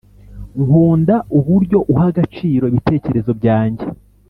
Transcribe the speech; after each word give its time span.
nkunda 0.63 1.15
uburyo 1.37 1.77
uha 1.91 2.05
agaciro 2.11 2.63
ibitekerezo 2.71 3.31
byanjye 3.39 3.85